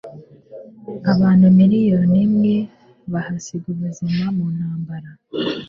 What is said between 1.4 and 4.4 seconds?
miliyoni imwe bahasize ubuzima